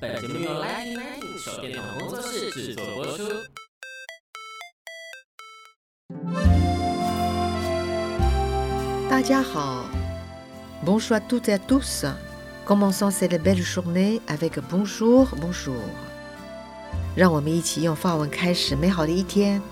[0.00, 3.22] 本节目由 Lightning 手电筒工作室制作播出。
[9.08, 9.86] 大家好，
[10.84, 12.04] Bonjour à toutes et à tous.
[12.66, 15.80] Commençons cette belle journée avec bonjour, bonjour.
[17.16, 19.62] 让我们一起用法文开始美好的一天。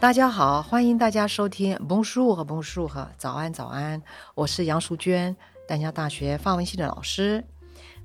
[0.00, 4.00] 大家好，欢迎大家收听蒙树和蒙树和早安早安，
[4.36, 7.44] 我是杨淑娟，丹江大学法文系的老师。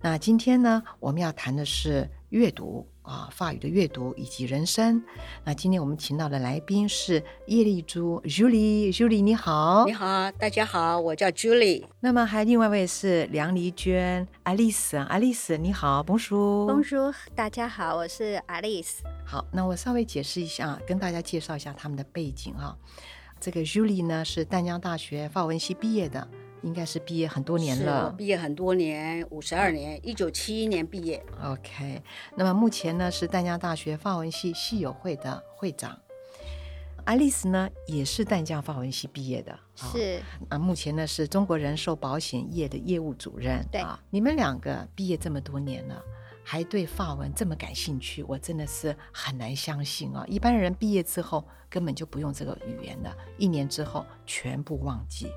[0.02, 5.04] 那今天呢，我们要谈的是阅读啊，法语的阅读以及人生。
[5.44, 11.84] 那今天我们请到的来宾是叶丽珠 Julie，Julie 你好，你好，大家好，我叫 Julie。
[12.00, 19.00] 那么还另外一位是梁丽娟 Alice，Alice 你好，Bonjour，Bonjour，大家好，我是 Alice。
[19.26, 22.76] 好，那我稍微解释一下，跟大家介绍一下他们的背景啊。
[23.40, 26.26] 这个 Julie 呢是淡江大学法文系毕业的，
[26.64, 28.14] 应该是毕业很多年了。
[28.18, 31.24] 毕业很多年，五十二年，一九七一年毕业。
[31.44, 32.02] OK，
[32.36, 36.00] 那么目前呢是淡江大学法文系系友会的会长。
[37.06, 43.64] 爱丽丝呢也是淡江法文系毕业的，是啊，目前呢是中国人寿保险业的业务主任。
[43.72, 46.02] 对啊，你们两个毕业这么多年了。
[46.46, 50.26] 还对法文这么感兴趣，我真的是很难相信啊！
[50.28, 55.32] 一般人毕业之后根本就不用这个语言了，一年之后全部忘记。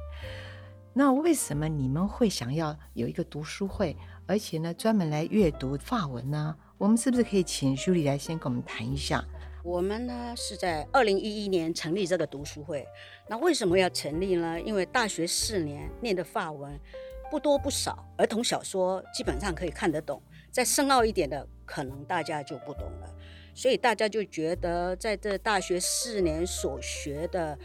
[0.99, 3.95] 那为什么你们会想要有一个读书会，
[4.27, 6.57] 而且呢专门来阅读法文呢？
[6.79, 9.23] 我们是不是可以请 Julie 来先跟我们谈一下？
[9.63, 12.87] 我们呢是在二零一一年成立这个读书会。
[13.29, 14.59] 那为什么要成立呢？
[14.59, 16.81] 因为大学四年念的法文
[17.31, 20.23] 不多不少，儿童小说基本上可以看得懂。
[20.51, 23.15] 再深奥一点的，可能大家就不懂了，
[23.55, 27.59] 所以大家就觉得，在这大学四年所学的，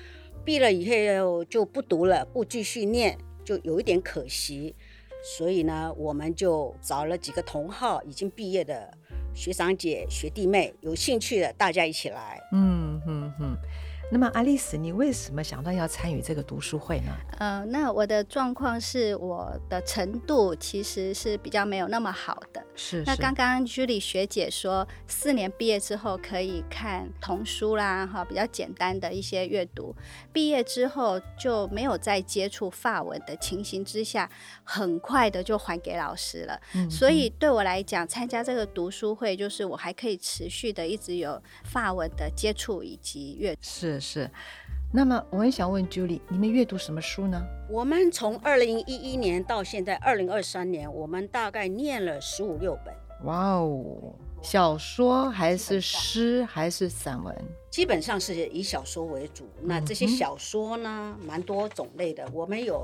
[0.44, 4.76] 毕了以后就不读了，不继续念，就有一点可惜。
[5.24, 8.92] 所以呢，我们就找了几个同号，已经毕业的
[9.36, 12.42] 学长姐、学弟妹，有兴趣的，大家一起来。
[12.52, 13.58] 嗯嗯嗯。
[14.14, 17.16] 那么，爱丽丝，你为什么想到要参与这个读书会呢？
[17.40, 22.62] 呃，那我的状况是我的程度其实是比较没有那么好的。
[22.76, 23.04] 是，是。
[23.08, 29.96] 那刚刚 Julie 学姐说，四年毕业之后可以看童书啦，哈，比较简单的一些阅读。
[30.34, 34.30] 毕业之后就没有再接触法文的情形之下，
[34.66, 36.60] 很快的就还给老师了。
[36.76, 36.92] 嗯。
[36.92, 43.62] 所以对我来讲，参加这个读书会，就是我还可以持续的一直有法文的接触以及阅读。
[43.62, 44.01] 是。
[44.02, 44.30] 是，
[44.92, 47.42] 那么我很想问 Julie，你们阅读什么书呢？
[47.70, 52.94] 我们从二零一一年到现在二零二三年，我们大概念了十五六本。
[53.24, 57.34] 哇哦，小说还是诗还是散文？
[57.70, 59.48] 基本上是以小说为主。
[59.62, 62.28] 那这些小说呢，蛮、嗯、多种类的。
[62.34, 62.84] 我们有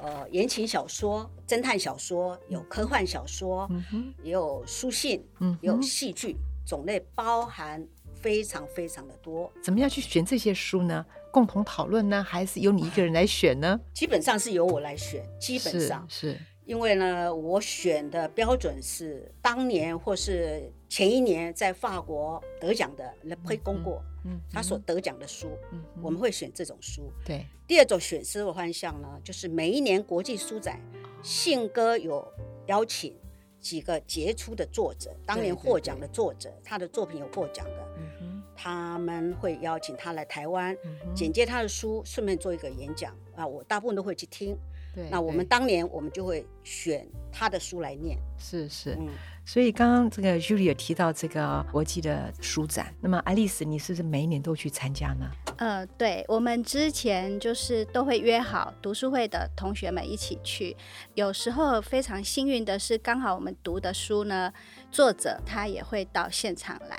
[0.00, 6.36] 呃言情小说、侦探小说，有科幻小说，嗯、也有书信，嗯、也有戏剧，
[6.66, 7.84] 种类包含。
[8.22, 11.04] 非常非常的多，怎么样去选这些书呢？
[11.32, 13.78] 共同讨论呢，还是由你一个人来选呢？
[13.92, 27.10] 基本上是由我来选，基本上是，是因为呢，我选的标准是当年或是前一年在法国得奖的 Le Prix Goncourt，嗯，他所得奖的书，嗯，我们会选这种书。
[27.24, 30.80] 对，第二种选书的方向呢，就是每一年国际书展，
[31.22, 32.26] 信鸽有
[32.66, 33.14] 邀请。
[33.62, 37.88] 几个杰出的作者，当年获奖的作者，他的作品有获奖的，
[38.20, 44.58] 嗯，他们会邀请他来台湾，嗯，简介他的书，顺便做一个演讲啊，我大部分都会去听。
[44.94, 48.18] 对，那我们当年我们就会选他的书来念。
[48.36, 48.94] 是是。
[48.98, 49.08] 嗯
[49.44, 55.28] 所以刚刚这个 Julie 有提到这个国际的书展，那么爱丽丝，你是不是每一年都去参加呢？
[55.58, 60.76] 呃，对，我们之前就是都会约好读书会的同学们一起去，
[61.14, 64.52] 有时候非常幸运的是，刚好我们读的书呢，
[64.90, 66.98] 作者他也会到现场来。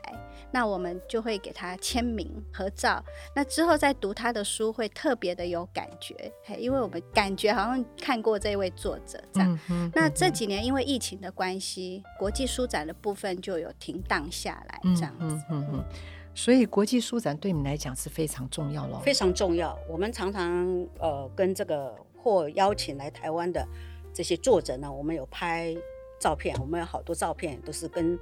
[0.55, 3.03] 那我们就会给他签名合照，
[3.35, 9.59] 那之后再读他的书会特别的有感觉，嘿，因为我们感觉好像看过这位作者这样。
[9.71, 15.25] 嗯、那这几年因为疫情的关系，国际书展的部分就有停档下来，这样子。
[15.25, 15.85] 嗯嗯嗯嗯、
[16.35, 18.99] 所以国际书展对你们来讲是非常重要了。
[19.01, 19.77] 非常重要。
[19.89, 23.67] 我们常常呃跟这个或邀请来台湾的
[24.13, 25.75] 这些作者呢，我们有拍
[26.19, 28.19] 照片，我们有好多照片都是跟。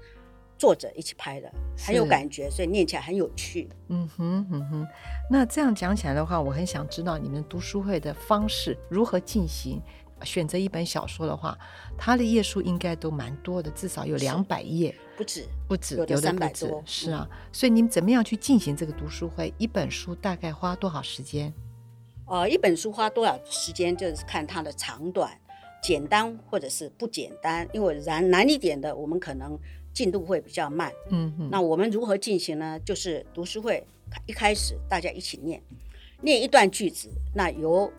[0.58, 3.68] 作者一起拍的，很有感觉，所以念起来很有趣。
[3.88, 4.88] 嗯哼，嗯哼。
[5.28, 9.82] 那这样讲起来的话，我很想知道你们读书会的方式如何进行。
[10.24, 11.58] 选择一本小说的话，
[11.98, 16.82] 它的页数应该都蛮多的，至少有两百页，不止，不止，有的三百多。
[16.86, 19.54] 是啊，所以你们怎么样去进行这个读书会？
[19.58, 21.54] 一本书大概花多少时间？
[22.28, 25.38] 呃，一本书花多少时间，就是看它的长短，
[25.84, 27.68] 简单或者是不简单。
[27.74, 29.60] 因为难难一点的，我们可能
[29.94, 30.92] 进度会比较慢。
[31.10, 31.50] 嗯嗯。
[31.52, 32.80] 那我们如何进行呢？
[32.86, 33.86] 就是读书会
[34.28, 35.62] 一开始大家一起念，
[36.22, 37.92] 念一段句子，那由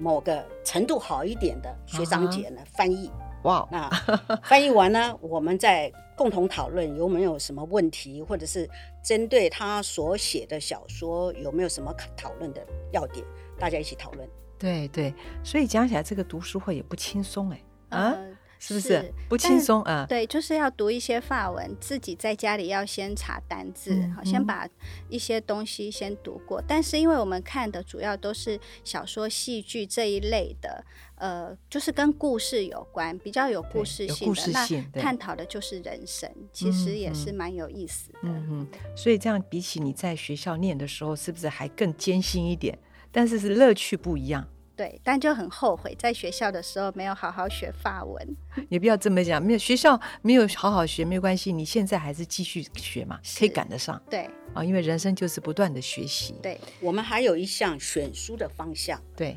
[0.00, 2.76] 某个程度好一点的学长姐呢、uh huh.
[2.76, 3.10] 翻译。
[3.44, 3.88] 哇，那
[4.42, 8.68] 翻译完呢，我们再共同讨论有没有什么问题，或者是
[9.02, 12.60] 针对他所写的小说有没有什么讨论的
[12.92, 13.24] 要点，
[13.58, 14.28] 大家一起讨论。
[14.58, 18.10] 对对，所以讲起来这个读书会也不轻松哎啊。
[18.10, 20.04] 呃是不是，是不轻松啊？
[20.06, 24.68] 对，就是要读一些法文，自己在家里要先查单字，好、嗯，先把
[25.08, 26.60] 一些东西先读过。
[26.60, 30.84] 嗯、但是因为我们看的主要都是小说、戏剧这一类的，
[31.14, 38.18] 呃，就是跟故事有关，比较有故事性的，性那探讨的就是人生，其实也是蛮有意思的。
[38.24, 42.78] 嗯嗯，所以这样比起你在学校念的时候，是不是还更艰辛一点？
[43.10, 44.46] 但是是乐趣不一样。
[44.80, 48.36] 对，但就很后悔在学校的时候没有好好学法文。
[48.70, 54.00] 也不要这么讲，没有学校没有好好学没有关系，你现在还是继续学嘛，可以赶得上。
[54.08, 56.34] 对啊，因为人生就是不断的学习。
[56.42, 58.98] 对，我们还有一项选书的方向。
[59.14, 59.36] 对，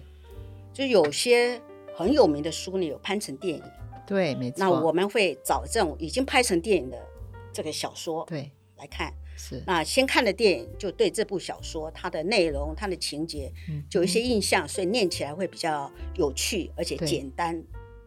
[0.72, 1.62] 就有些
[1.94, 3.62] 很有名的书呢，有拍成电影。
[4.08, 4.60] 对，没错。
[4.60, 6.98] 那我们会找这种已经拍成电影的
[7.52, 9.14] 这个小说，对，来看。
[9.36, 13.52] 是，那先看的电影就对这部小说它的内容、它的情节，
[13.90, 17.64] 就有一些印象，嗯、所以念起来会比较有趣，而且简单。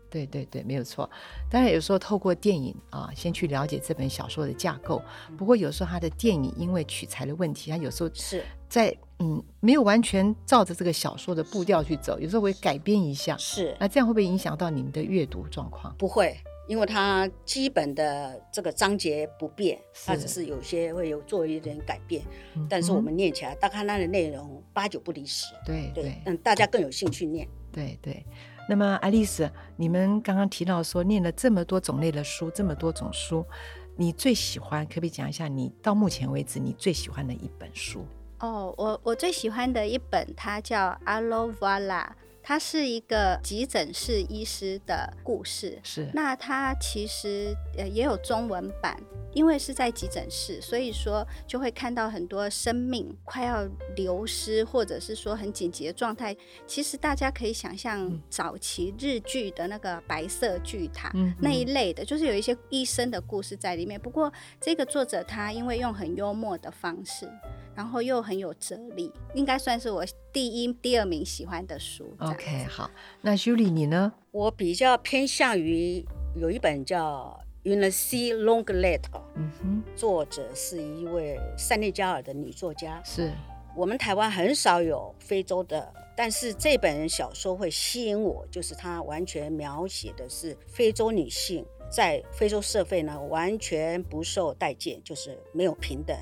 [0.09, 1.11] 对对对，没有错。
[1.51, 5.03] 当然有时候透过电影啊，先去了解这本小说的架构。
[5.37, 13.37] 不过有时候它的电影因为取材的问题，它有时候是在嗯没有完全照着这个小说的步调去走，有时候会改编一下。
[13.37, 15.95] 是，那这样会不会影响到你们的阅读状况？
[15.99, 16.35] 不会。
[16.67, 22.23] 因为它基本的这个章节不变，它只是有些会有做一点改变，
[22.55, 25.55] 是但是我们念起来，大概它的内容八九不离十。
[25.65, 27.49] 对对，嗯，大家更有兴趣念。
[27.73, 28.25] 对对。
[28.69, 33.47] 那么爱丽丝，你们刚刚提到说念了这么多种类的书，这么多种书，
[33.95, 38.05] 你最喜欢可不可以讲一下你到目前为止你最喜欢的一本书？
[38.41, 42.05] 哦，我我最喜欢的一本，它叫《Allons Voilà》。
[42.49, 46.09] 它是一个急诊室医师的故事，是。
[46.15, 48.97] 那它其实呃也有中文版，
[49.33, 56.37] 因为是在急诊室，所以说就会看到很多生命快要流失，或者是说很紧急的状态。
[56.69, 64.01] 其实大家可以想象早期日剧的那个白色巨塔、嗯、那一类的，就是有一些医生的故事在里面。
[64.01, 67.29] 不过这个作者他因为用很幽默的方式。
[67.75, 70.03] 然后又很有哲理，应该算是我
[70.37, 72.15] 第一、第二名喜欢的书。
[72.19, 72.91] OK，好，
[73.23, 74.13] 那 Julie 你呢？
[74.33, 76.05] 我比较偏向于
[76.35, 79.01] 有一本叫《Une si longue lettre》，
[79.35, 83.01] 嗯哼，作者是一位塞内加尔的女作家。
[83.03, 83.33] 是
[83.75, 96.15] 我们台湾很少有非洲的，但是这本小说会吸引我，就是它完全描写的是非洲女性在非洲社会呢，完全不受待见，就是没有平等。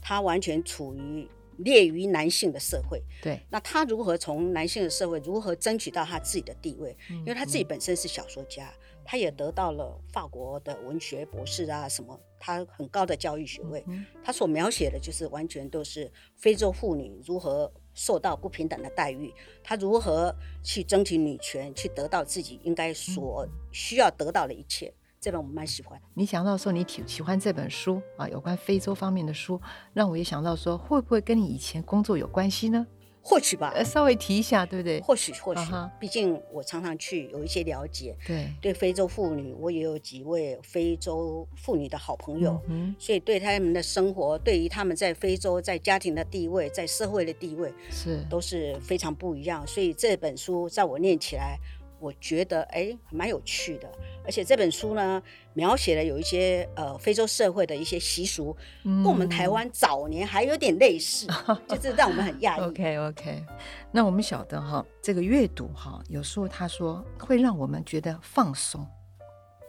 [0.00, 3.40] 她完全处于劣于男性的社会，对。
[3.50, 6.96] 那他如何从男性的社会如何争取到他自己的地位？
[7.10, 13.84] 嗯、因为他自己本身是小说家，嗯、他也得到了法国的文学博士啊什么，他很高的教育学位。
[13.88, 24.92] 嗯、他所描写的就是完全都是非洲妇女如何受到不平等的待遇，他如何去争取女权，去得到自己应该所需要得到的一切。
[25.28, 26.00] 这本我蛮喜欢。
[26.14, 29.60] 你想到说你喜喜欢这本书啊，有关非洲方面的书，
[29.92, 32.86] 让我也想到说，会不会跟你以前工作有关系呢？
[33.20, 34.98] 或许吧，呃，稍微提一下，对不对？
[35.02, 35.70] 或许，或许，
[36.00, 38.16] 毕竟我常常去，有一些了解。
[38.26, 49.66] 对，对非洲妇女，我也有几位非洲妇女的好朋友，嗯，所以对他们的生活，对于他们在非洲在家庭的地位，在社会的地位，是都是非常不一样。
[49.66, 51.58] 所以这本书在我念起来。
[52.00, 53.90] 我觉得哎，蛮有趣的，
[54.24, 55.22] 而且这本书呢，
[55.54, 61.26] 描写了有一些呃非洲社会的一些习俗，嗯、跟我们台湾早年还有点类似，
[61.68, 62.60] 就是让我们很讶异。
[62.62, 63.44] OK OK，
[63.90, 68.86] 那我们晓得哈，这个阅读哈，有时候他说会让我们觉得放松，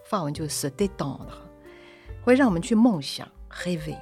[0.06, 1.26] 法文就是 se détendre，
[2.22, 3.98] 会让我们去梦想 h e a v y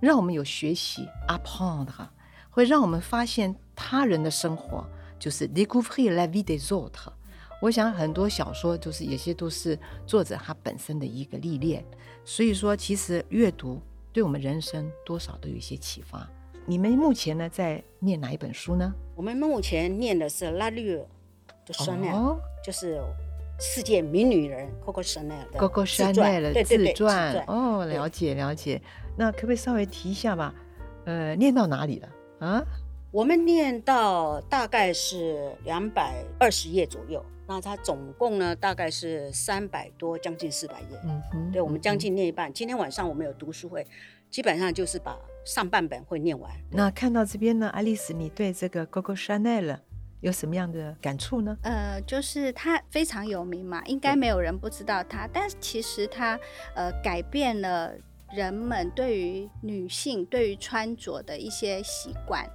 [0.00, 2.08] 让我们有学习 apprendre，
[2.50, 4.84] 会让我们发现他人的生活，
[5.18, 7.12] 就是 découvrir la vie des autres。
[7.64, 11.82] 我想很多小说就是有些都是作者他本身的一个历练，
[12.22, 13.80] 所以说其实阅读
[14.12, 16.28] 对我们人生多少都有一些启发。
[16.66, 18.92] 你们目前呢在念哪一本书呢？
[19.16, 21.06] 我们目前念的是 La Rue
[21.64, 23.00] de Chanel，就是
[23.58, 26.62] 世界名女人 Coco Chanel 的 Coco Chanel 的。
[26.62, 28.82] 自传哦，了解了解。
[29.16, 30.54] 那可不可以稍微提一下吧？
[31.06, 32.08] 呃，念到哪里了
[32.40, 32.62] 啊？
[33.10, 41.00] 我们念到大概是两百二十页左右，那它总共呢大概是三百多，将近四百页。
[41.04, 42.52] 嗯哼，对，我们将近念一半。
[42.52, 43.86] 今天晚上我们有读书会，
[44.30, 46.50] 基本上就是把上半本会念完。
[46.70, 49.78] 那看到这边呢，爱丽丝，你对这个 Coco Chanel
[50.20, 51.56] 有什么样的感触呢？
[51.62, 55.28] 呃，就是他非常有名嘛，应该没有人不知道他。
[55.30, 56.40] 但是其实他
[56.74, 57.94] 呃改变了
[58.34, 62.48] 人们对于女性对于穿着的一些习惯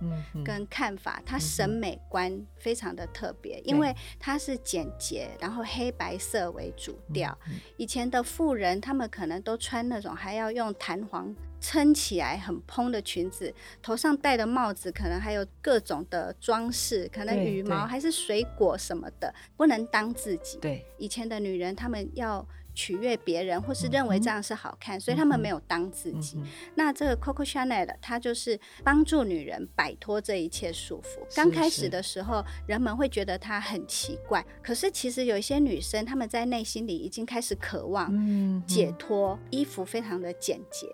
[0.45, 1.21] 跟看法。
[1.25, 7.37] 他、嗯、审美观非常的特别，嗯、因为它是简洁，然后黑白色为主调。
[7.47, 11.35] 嗯、以前的富人，他们可能都穿那种还要用弹簧。
[11.61, 20.57] 撑起来很蓬的裙子，头上戴的帽子可能还有各种的装饰，可能羽毛还是水果什么的，不能当自己。
[20.59, 22.47] 对，以前的女人，她们要。
[22.79, 26.41] 取悦别人，或是认为这样是好看，嗯、所以他们没有当自己。
[26.75, 31.19] 那这个 Coco Chanel，它就是帮助女人摆脱这一切束缚。
[31.35, 39.37] 刚开始的时候，人们会觉得它很奇怪，可是其实有一些女生，她们在内心里已经开始渴望解脱。
[39.49, 40.87] 衣服非常的简洁，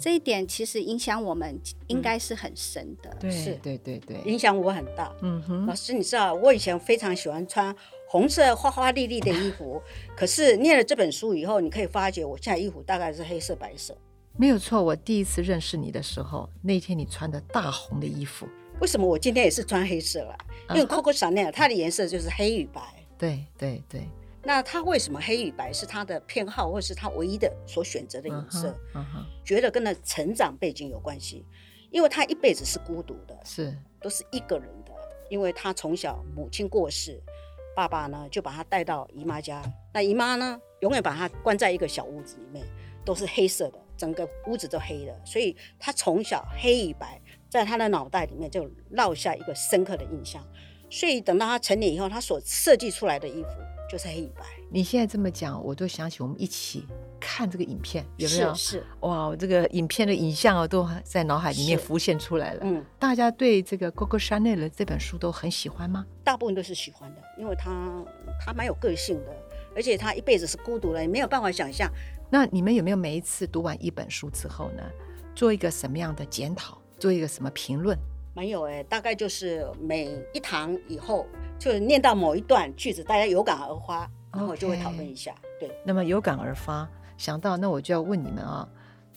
[0.00, 3.14] 这一点其实影响我们应该是很深的。
[3.20, 5.14] 对、是，对对对，影响我很大。
[5.20, 7.74] 嗯哼，老师，你知道我以前非常喜欢穿。
[8.08, 9.80] 红色花花绿绿的衣服，
[10.16, 13.96] 可是念了这本书以后，你可以发觉我现在衣服大概是黑色白色。
[14.36, 18.48] 没有错，我第一次认识你的时候，那天你穿的大红的衣服。
[18.80, 20.38] 为什么我今天也是穿黑色了？
[20.70, 22.80] 因为 Coco Chanel 它的颜色就是黑与白。
[23.18, 24.08] 对对对。
[24.44, 28.74] 那它为什么黑与白是它的偏好，或是它唯一的所选择的颜色？
[28.94, 29.26] 嗯哼。
[29.44, 31.44] 觉得跟他成长背景有关系，
[31.90, 34.92] 因为他一辈子是孤独的，是都是一个人的，
[35.28, 37.20] 因为他从小母亲过世。
[37.78, 39.62] 爸爸呢，就把他带到姨妈家。
[39.94, 42.66] 那姨妈呢，永远把他关在一个小屋子里面，
[43.04, 45.16] 都是黑色的，整个屋子都黑的。
[45.24, 50.44] 所以他从小黑与白，在他的脑袋里面就烙下一个深刻的印象。
[50.90, 53.50] 所以等到他成年以后，他所设计出来的衣服
[53.88, 54.44] 就是黑与白。
[54.72, 56.84] 你现在这么讲，我都想起我们一起
[57.20, 58.54] 看这个影片，有没有？
[58.54, 62.60] 是，是哇，这个影片的影像啊，都在脑海里面浮现出来了。
[62.62, 66.06] 嗯，大家对这个 Coco Chanel 这本书都很喜欢吗？
[66.24, 68.04] 大部分都是喜欢的，因为他
[68.44, 69.36] 他蛮有个性的，
[69.74, 71.90] 而且他一辈子是孤独的，也没有办法想象。
[72.30, 74.82] 那你们有没有每一次读完一本书之后呢，
[75.34, 77.96] 做一个什么样的检讨，做一个什么评论？
[78.34, 81.26] 没有哎，大概就是每一堂以后，
[81.58, 84.08] 就念到某一段句子，大家有感而发。
[84.30, 85.70] 然后就会讨论一下.对。
[85.84, 86.86] 那么有感而发，
[87.18, 88.66] 想到那我就要问你们啊，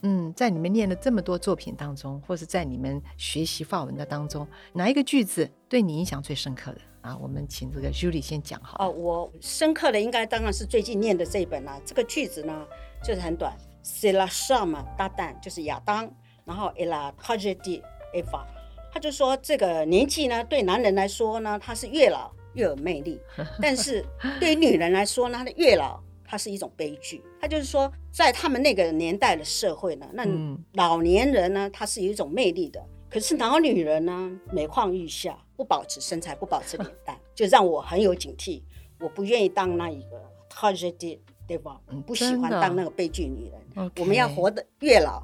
[0.01, 7.15] 嗯，在你们念了这么多作品当中，或是在你们学习法文的当中，哪一个句子对你印象最深刻的啊？
[7.21, 8.83] 我们请这个 Julie 先讲好。
[8.83, 11.79] 哦，我深刻的应该当然是最近念的这一本啦。
[11.85, 12.65] 这个句子呢，
[13.03, 13.55] 就是很短
[13.85, 16.11] ，C'est la femme d'Adam，就是亚当，
[16.43, 17.83] 然后 Elle a tragédie
[18.15, 18.43] Eva，
[18.91, 22.31] 他就说这个年纪呢，对男人来说呢，他是越老。
[22.53, 23.17] 越有魅力，
[23.61, 24.05] 但是
[24.37, 25.97] 对于女人来说呢，她的越老，
[26.31, 27.21] 它是一种悲剧。
[27.41, 30.25] 它就是说，在他们那个年代的社会呢，那
[30.75, 32.81] 老年人呢，他是有一种魅力的。
[33.09, 38.61] 可是老女人呢，每况愈下，不保持身材，不保持脸蛋， 就让我很有警惕。
[39.01, 41.77] 我不愿意当那一个 tragedy 对吧？
[42.07, 43.91] 不喜欢当那个悲剧女人。
[43.97, 45.21] 我们要活得越老，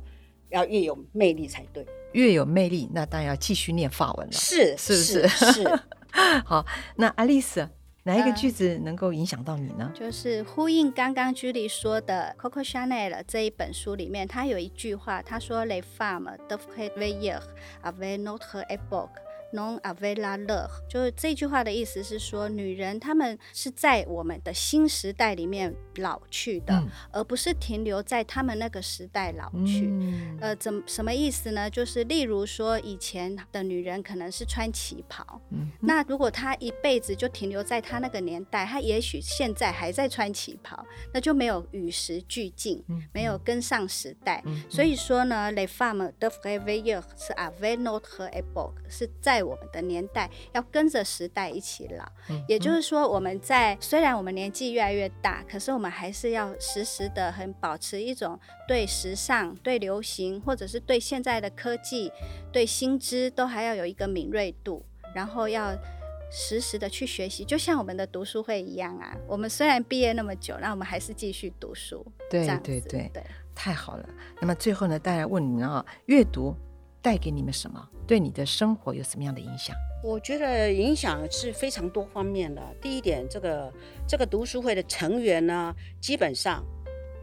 [0.50, 1.88] 要越有魅力才对。
[2.12, 4.34] 越有魅力，那当然要继续念法文了。
[4.34, 5.28] 是，是不是？
[5.30, 5.54] 是。
[5.54, 5.80] 是
[6.44, 6.66] 好，
[6.98, 7.70] 那爱丽丝，
[8.08, 9.92] 哪一个句子能够影响到你呢？
[9.94, 17.42] 嗯、就是呼应刚刚 Julie 说的《Coco Chanel》这一本书里面，他有一句话，他说：“Les femmes doivent veiller
[17.84, 19.10] avec notre époque。”
[19.54, 29.88] Non avec la leur，就是这句话的意思是说，女人她们是在我们的新时代里面老去的，嗯、而不是停留在她们那个时代老去。
[29.88, 31.70] 嗯、呃，怎什么意思呢？
[31.70, 44.44] 就是例如说，以前的女人可能是穿旗袍，嗯、那如果她一辈子就停留在她那个年代，她也许现在还在穿旗袍，那就没有与时俱进，嗯、没有跟上时代。
[44.46, 47.02] 嗯、所以说呢，Les femmes doivent veiller
[47.38, 49.37] avec notre époque，是在。
[49.38, 62.12] 在我们的年代要跟着时代一起老，嗯、也就是说，我们在虽然我们年纪越来越大，可是我们还是要时时的很保持一种对时尚、对流行，或者是对现在的科技、
[62.52, 65.72] 对新知，都还要有一个敏锐度，然后要
[66.32, 69.16] 时时的去学习，就像我们的读书会一样啊。
[69.28, 72.04] 我们虽然毕业那么久，那我们还是继续读书。
[72.28, 74.10] 对对对对，太好了。
[74.42, 76.56] 那么最后呢，大家问你们啊，阅读。
[77.08, 77.90] 带给你们什么？
[78.06, 79.74] 对你的生活有什么样的影响？
[80.04, 82.62] 我觉得影响是非常多方面的。
[82.82, 83.74] 第一点，这个
[84.06, 86.62] 这个读书会的成员呢，基本上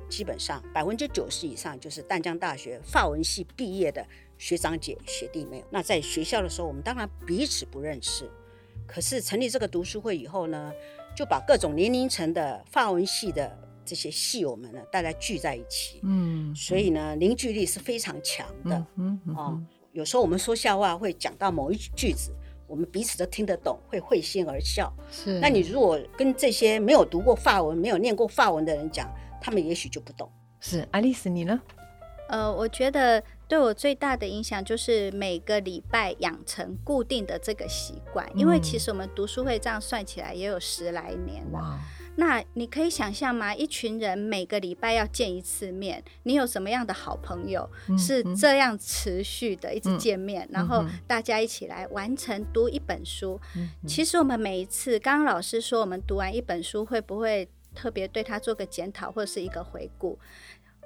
[0.09, 4.03] 基本上百分之九十以上就是淡江大学法文系毕业的
[4.39, 5.63] 学长姐、学弟妹。
[5.69, 8.27] 那在学校的时候，我们当然彼此不认识。
[8.87, 10.73] 可是成立这个读书会以后呢，
[11.15, 16.01] 就把各种年龄层的法文系的这些系友们呢，大家聚在一起。
[16.03, 18.87] 嗯，所以呢，凝聚力是非常强的。
[18.97, 19.63] 嗯嗯哦，
[19.95, 22.33] 有时候我们说笑话会讲到某一句子，
[22.67, 24.93] 我们彼此都听得懂，会会心而笑。
[25.09, 25.39] 是。
[25.39, 29.09] 那你如果跟这些没有读过法文、没有念过法文的人讲，
[29.41, 30.29] 他们也许就不懂。
[30.59, 31.61] 是，爱丽丝，你呢？
[32.29, 41.79] 呃，我觉得对我最大的影响就是每个礼拜养成固定的这个习惯，嗯、因为其实我们读书会这样算起来也有十来年了。
[42.17, 43.55] 哇那你可以想象吗？
[43.55, 47.69] 一群人每个礼拜要见一次面，你有什么样的好朋友
[47.99, 53.41] 是这样持续的一直见面，嗯、然后大家一起来完成读一本书？
[53.57, 60.19] 嗯、其实我们每一次，刚刚老师说我们读完一本书会不会特别对他做个检讨或者是一个回顾？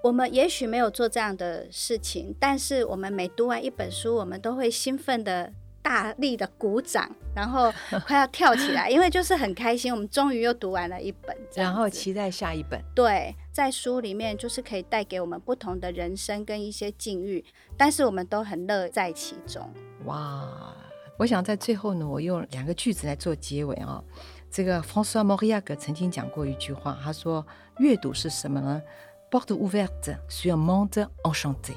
[0.02, 5.52] 我们也许没有做这样的事情，但是我们每读完一本书，我们都会兴奋的。
[5.88, 7.72] 大力的鼓掌， 然后
[8.06, 12.78] 快要跳起来， 因为就是很开心，我们终于又读完了一本，然后期待下一本。
[12.94, 17.42] 对，在书里面就是可以带给我们不同的人生跟一些境遇，
[17.74, 19.66] 但是我们都很乐在其中。
[20.04, 20.74] 哇，
[21.16, 24.04] 我想在最后呢，我用两个句子来做结尾啊、哦。
[24.50, 27.46] 这个 François Mauriac 曾经讲过一句话，他说
[27.80, 28.82] ：“阅读是什么呢
[29.30, 31.76] ？Porte ouverte sur un monde enchanté。”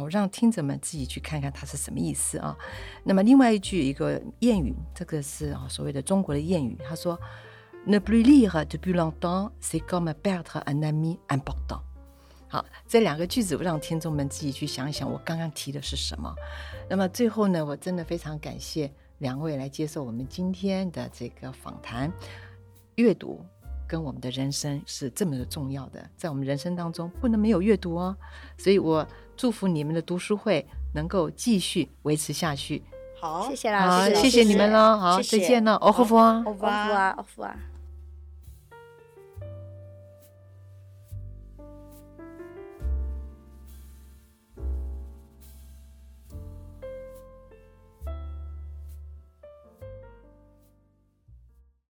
[0.00, 2.56] 我让听者们自己去看看它是什么意思啊。
[3.04, 7.18] 那么另外一句一个谚语，这个是啊所谓的中国的谚语，他说
[7.86, 11.80] ：“Ne plus lire depuis longtemps, c'est comme perdre un ami important。”
[12.50, 16.34] 好，这两个句子我让听众们自己去想一想，我刚刚提的是什么。
[16.88, 22.10] 那么最后呢，我真的非常感谢两位来接受我们今天的这个访谈。
[22.96, 23.44] 阅读
[23.86, 28.16] 跟我们的人生是这么的重要的，在我们人生当中不能没有阅读哦。
[28.56, 29.06] 所以我。
[29.38, 32.82] 祝福你们的读书会能够继续维持下去。
[33.20, 34.98] 好，谢谢老师，谢谢你们了。
[34.98, 37.54] 好，再见了，au revoir，au revoir，au revoir。